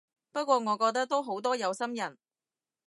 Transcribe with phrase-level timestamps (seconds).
[0.31, 2.17] 不過我覺得都好多有心人